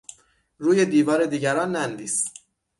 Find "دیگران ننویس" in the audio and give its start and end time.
1.25-2.25